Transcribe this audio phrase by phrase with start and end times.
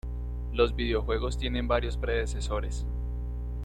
[0.51, 2.87] Los videojuegos tienen varios predecesores.